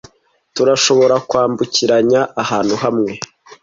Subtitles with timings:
[0.55, 3.11] turashobora kwambukiranya ahantu hamwe